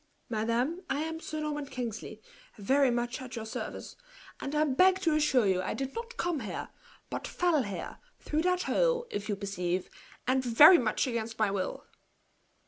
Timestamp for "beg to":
4.63-5.13